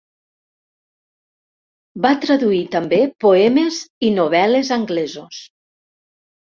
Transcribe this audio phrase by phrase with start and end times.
[2.05, 5.49] Va traduir també poemes i novel·les anglesos.